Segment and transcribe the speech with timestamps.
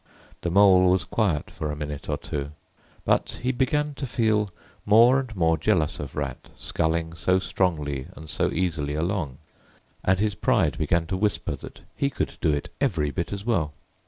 [0.41, 2.53] The Mole was quiet for a minute or two.
[3.05, 4.49] But he began to feel
[4.83, 9.37] more and more jealous of Rat, sculling so strongly and so easily along,
[10.03, 13.73] and his pride began to whisper that he could do it every bit as well.